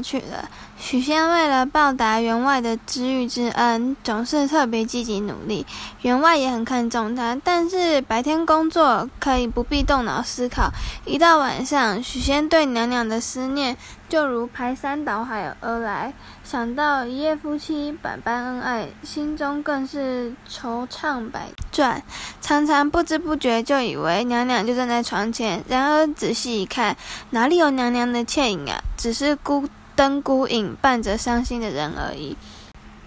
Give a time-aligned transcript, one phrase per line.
[0.00, 0.48] 去了。
[0.78, 5.66] 许仙为了报答员外的知遇之恩，总是特别积极努力。
[6.00, 10.70] 员外也很看重他，但是白天工作可以不必动脑思考，
[11.04, 13.76] 一到晚上，许仙对娘娘的思念
[14.08, 16.14] 就如排山倒海而来。
[16.42, 22.02] 想到一夜夫妻百般恩爱，心中更是惆怅百转，
[22.40, 25.62] 常常不知不觉就以为娘娘就站在床前。
[25.68, 26.96] 然而仔细一看，
[27.28, 28.82] 哪里有娘娘的倩影啊？
[28.96, 29.68] 只是孤
[30.00, 32.34] 灯孤影，伴着伤心的人而已。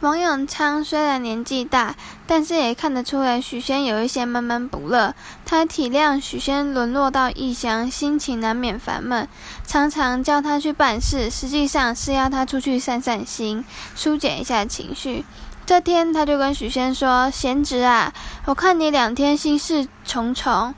[0.01, 1.95] 王永昌虽然年纪大，
[2.27, 5.15] 但是也看得出来许仙有一些闷闷不乐。
[5.43, 9.27] 他体谅许仙沦落到异乡，心情难免烦闷，
[9.65, 13.65] 常常叫他去办事，实际上是要他出去散散心，
[13.97, 15.25] 纾解一下情绪。
[15.65, 18.13] 这天，他就跟许仙说：“贤侄啊，
[18.45, 20.75] 我看你两天心事重重，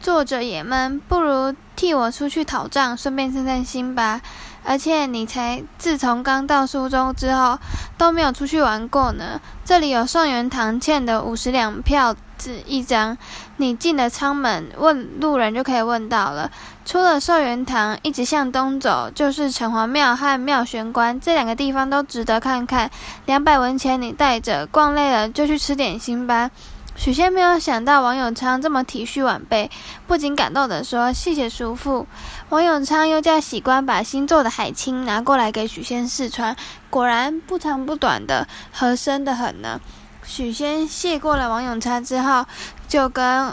[0.00, 4.22] 坐着也闷，不如替我出去讨账，顺便散散心吧。”
[4.64, 7.58] 而且你才自从刚到苏州之后
[7.98, 9.40] 都没有出去玩过呢。
[9.64, 13.16] 这里有寿元堂欠的五十两票子一张，
[13.56, 16.50] 你进了仓门，问路人就可以问到了。
[16.84, 22.90] 出了寿元堂，一直向东走，就是城隍庙和妙玄关这两个地方都值得看看。
[23.26, 26.50] 两百文钱你带着，逛累了就去吃点心吧。
[26.94, 29.70] 许仙没有想到王永昌这么体恤晚辈，
[30.06, 32.06] 不禁感动地说：“谢谢叔父。”
[32.50, 36.54] 王永昌又叫喜官把新做的海青拿过来给许仙试穿，
[36.90, 39.80] 果然不长不短的，合身的很呢。
[40.24, 42.46] 许仙谢过了王永昌之后，
[42.86, 43.52] 就跟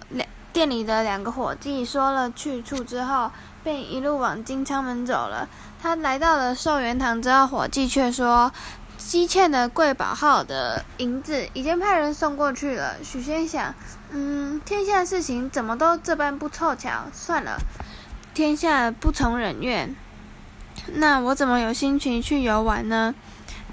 [0.54, 3.32] 店里的两个伙计说了去处之后，
[3.64, 5.48] 便一路往金仓门走了。
[5.82, 8.52] 他来到了寿元堂之后，伙计却说。
[9.00, 12.98] 积欠的贵宝号的银子已经派人送过去了。
[13.04, 13.74] 许仙想，
[14.12, 17.08] 嗯，天下事情怎么都这般不凑巧？
[17.12, 17.58] 算了，
[18.36, 19.96] 天下不从人愿。
[20.94, 23.16] 那我怎么有心情去游玩呢？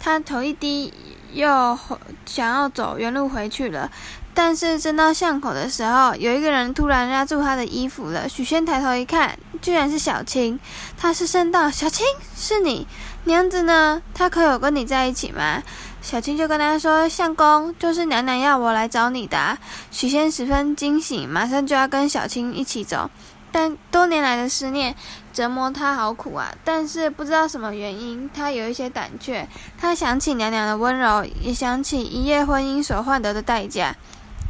[0.00, 0.94] 他头一低，
[1.32, 1.78] 又
[2.25, 3.91] 想要走原路回去了。
[4.32, 8.28] 但是正到巷口的时候，有一个人突然拉住他的衣服了。
[8.28, 10.60] 许仙抬头一看，居然是小青。
[10.97, 12.86] 他失声道：“小青，是你？
[13.26, 14.00] 娘子呢？
[14.14, 15.60] 她可有跟你在一起吗？”
[16.00, 19.59] 小青就跟他说：“相公，就是娘娘要我来找你的。”
[19.91, 23.10] 许仙十分惊喜，马上就要跟小青一起走。
[23.50, 24.94] 但多年来的思念
[25.32, 26.54] 折磨他好苦啊！
[26.62, 29.48] 但是不知道什么原因，他有一些胆怯。
[29.76, 33.97] 他想起娘娘的温柔，也想起一夜婚姻所换得的代价。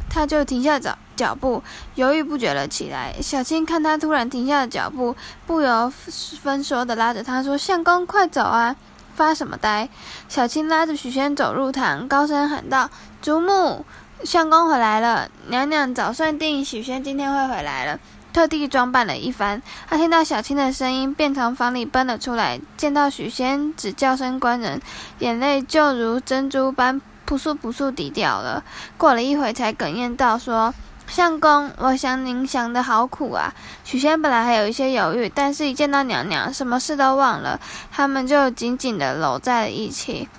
[0.09, 1.63] 他就停下脚脚步，
[1.95, 3.15] 犹豫不决了起来。
[3.21, 5.91] 小青看他突然停下了脚步，不由
[6.41, 8.75] 分说地拉着他说：“相公，快走啊！
[9.15, 9.89] 发什么呆？”
[10.29, 12.89] 小青拉着许仙走入堂，高声喊道
[13.21, 13.83] ：“祖母，
[14.23, 15.29] 相公回来了！
[15.47, 17.99] 娘娘早算定许仙今天会回来了，
[18.31, 22.61] 特地装扮了一番。”他听到小青的声音，便从房里奔了出来。
[22.77, 24.79] 见到许仙，只叫声官人，
[25.19, 27.01] 眼泪就如珍珠般。
[27.25, 28.63] 朴素朴素地掉了。
[28.95, 30.73] 过了一会，才哽咽道：“说
[31.07, 33.53] 相公，我想您想得好苦啊。”
[33.83, 37.59] 许仙本来还有一些犹豫，但是一见到娘娘，什么事都忘了。
[37.91, 40.29] 他们就紧紧地搂在了一起。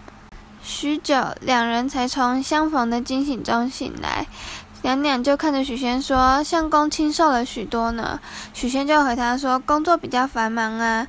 [0.63, 4.27] 许久，两人才从相逢的惊醒中醒来。
[4.83, 8.21] 娘娘就看着许仙说：“相公清瘦了许多呢。”
[8.55, 11.09] 许仙就回答说：“工作比较繁忙啊。”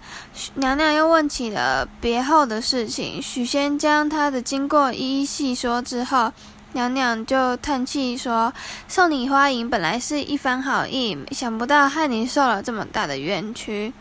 [0.56, 6.32] 娘娘又问起了别后的事情，许仙将他的经过一一细说之后，
[6.74, 8.54] 娘娘就叹气说
[8.88, 13.92] ：“送你花银本来是一番好意，想不到害你受了这么大的冤屈。”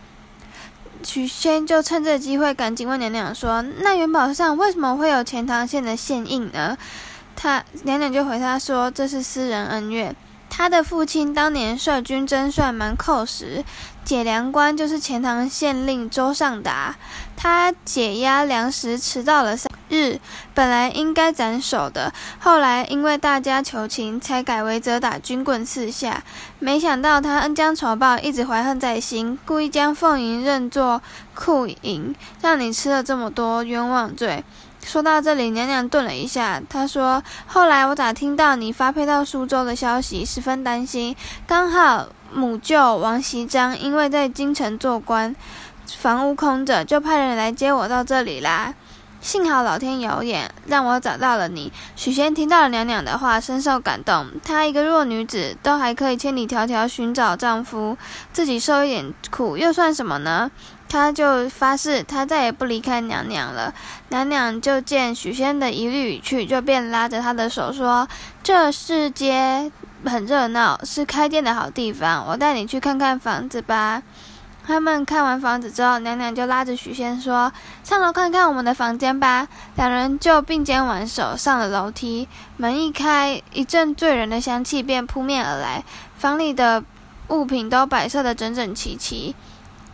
[1.02, 6.76] 许仙就趁这机会赶紧问娘娘说：“那元宝上为什么会有钱塘县的县印呢？”
[7.34, 10.14] 他娘娘就回他说：“这是私人恩怨。
[10.50, 13.64] 他的父亲当年率军征算蛮寇时，
[14.04, 16.96] 解粮官就是钱塘县令周尚达。
[17.36, 20.18] 他解押粮食迟到了三日，
[20.54, 26.22] 本来应该斩首的，后来因为大家求情，才改为责打军棍四下。
[26.58, 31.00] 没想到他恩将仇报，一直怀恨在心，故意将凤吟认作
[31.34, 34.44] 库银，让你吃了这么多冤枉罪。”
[34.80, 41.14] 说到这里，娘娘顿了一下，她说：“后来我打听到你发配到苏州的消息，十分担心。
[41.46, 45.34] 刚好母舅王锡章因为在京城做官，
[45.98, 48.72] 房屋空着，就派人来接我到这里啦。
[49.20, 54.26] 幸好老天有眼，让我找到了你。”许仙听到了娘娘的话，深受感动。
[54.44, 57.96] 她一个弱女子，都还可以千里迢迢寻找丈夫，
[58.32, 60.50] 自己受一点苦，又算什么呢？
[60.88, 63.74] 他就发誓，他再也不离开娘娘了。
[64.08, 68.08] 娘娘就见许仙的一律已去，就便拉着他的手说
[68.42, 69.70] ：“这市街
[70.06, 74.02] 很热闹，是开店的好地方，我带你去看看房子吧。”
[74.68, 77.50] 他们看完房子之后，娘娘就拉着许仙说
[77.82, 82.28] ：“上楼看看我们的房间吧。”两人就并肩挽手上了楼梯。
[82.58, 85.82] 门一开，一阵醉人的香气便扑面而来，
[86.18, 86.84] 房里的
[87.28, 89.34] 物品都摆设得整整齐齐。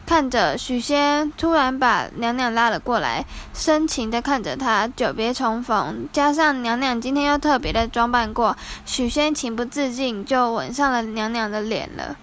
[0.04, 3.24] 看着许仙，突然把娘娘拉了过来，
[3.54, 4.88] 深情地看着她。
[4.88, 12.16] 久别重逢，加上娘娘今天又特别的装扮过，许仙情不自禁就吻上了娘娘的脸了。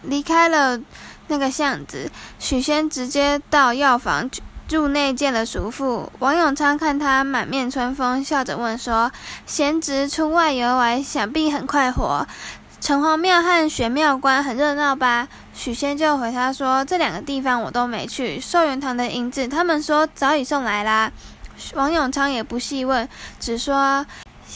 [0.00, 0.80] 离开了。
[1.28, 4.30] 那个巷子，许仙直接到药房
[4.68, 9.12] 入内见了叔父王永昌，看他满面春风，笑着问说
[9.46, 12.26] ：“贤侄出外游玩，想必很快活。
[12.80, 18.40] 城隍庙和玄妙观很热闹吧？”许仙就回他说：“这两个地方我都没去。
[18.40, 21.12] 寿元堂的银子，他们说早已送来啦。”
[21.74, 24.04] 王永昌也不细问，只说。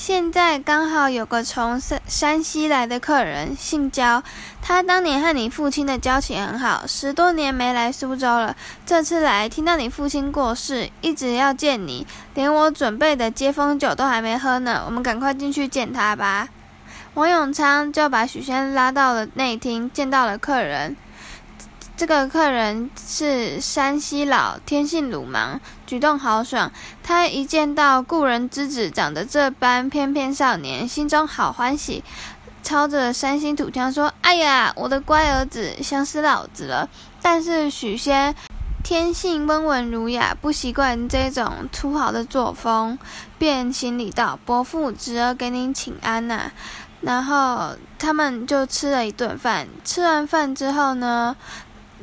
[0.08, 4.22] 现在刚好有个从山山西来的客人，姓焦。
[4.62, 8.56] 他当年和你父亲的交情很好，十多年没来苏州了。
[8.86, 14.82] 这次来，听到你父亲过世，一直要见你，连我准备的接风酒都还没喝呢。
[14.86, 16.48] 我们赶快进去见他吧。
[17.12, 20.96] 王永昌就把许仙拉到了内厅，见到了客人。
[21.98, 26.70] 这个客人是山西佬，天性鲁莽，举动豪爽。
[27.02, 32.04] 他一见到故人之子长得这般翩翩少年，心中好欢喜，
[32.62, 36.88] 操着山西土腔说：“哎呀，我的乖儿子，想死老子了。”
[37.20, 38.32] 但是许仙
[38.84, 42.96] 天性温文儒雅，不习惯这种粗豪的作风，
[43.40, 46.52] 便行礼道：“伯父，侄儿给您请安呐、”
[47.02, 49.66] 然后他们就吃了一顿饭。
[49.84, 51.36] 吃完饭之后呢，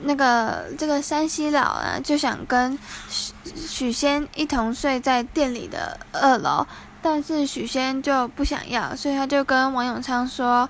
[0.03, 2.77] 那个这个山西佬啊，就想跟
[3.09, 6.65] 许许仙一同睡在店里的二楼，
[7.01, 10.69] 但是许仙就不想要，所以他就跟王永昌说：“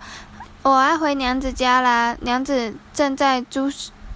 [0.63, 3.71] 我要回娘子家啦，娘子正在租。”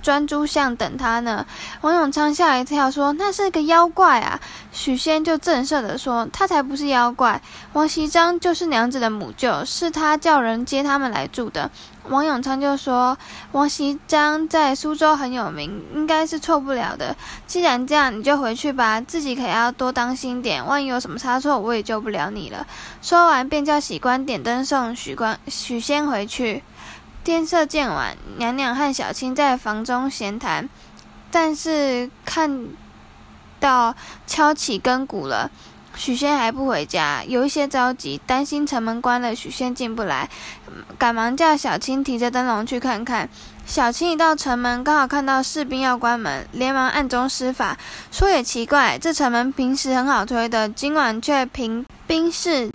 [0.10, 1.46] 专诸巷等他呢。
[1.82, 4.40] 王永昌吓一跳，说：“那是个妖怪啊！”
[4.74, 7.40] 许仙就震慑地说：“他才不是妖怪，
[7.74, 11.70] 王锡章就是娘子的母舅，是他叫人接他们来住的。”
[12.10, 13.16] 王永昌就说
[13.54, 17.16] ：“王锡章在苏州很有名，应该是错不了的。
[17.46, 22.66] 既然这样，你就回去吧，自己可要多当心点，万一有什么差错，我也救不了你了。”
[23.04, 26.64] 说完，便叫喜官点灯送许官许仙回去。
[27.30, 30.68] 天色渐晚，娘娘和小青在房中闲谈，
[31.30, 32.66] 但是看
[33.60, 33.94] 到
[34.26, 35.52] 敲起更鼓了，
[35.96, 40.28] 许仙还不回家，有一些着急，担心城门关了，许仙进不来，
[40.98, 43.30] 赶忙叫小青提着灯笼去看看。
[43.64, 47.78] 小青一到城门，刚好看到士兵要关门，连忙暗中施法。
[48.12, 52.72] 说也奇怪，这城门平时很好推的，今晚却凭兵士。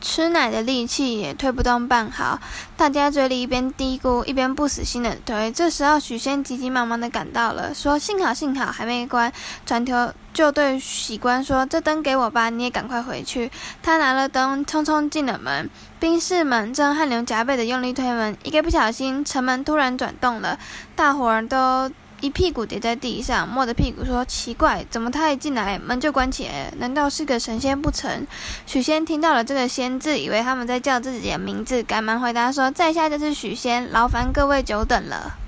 [0.00, 2.38] 吃奶的力气也推不动半毫，
[2.76, 5.52] 大家嘴里一边嘀咕，一边不死心的推。
[5.52, 9.32] 这时候许仙急急忙忙的赶到了，说：“幸好幸好还没关。”
[9.66, 13.50] 转头就对喜官说：“这灯给我吧，你也赶快回去。”
[13.82, 15.68] 他拿了灯，匆匆进了门。
[15.98, 20.58] 兵士们正汗流浃背的用力推门，一个不小心，城门突然转动了，
[20.96, 21.90] 大伙儿都。
[22.20, 26.70] 一屁股跌在地上，摸着屁股说：“奇怪，怎么他一进来门就关起来？
[26.78, 28.26] 难道是个神仙不成？”
[28.66, 35.38] 许仙听到了这个“仙”字，以为他们在叫自己的名字，赶忙回答说：“在下就是许仙，劳烦各位久等了。”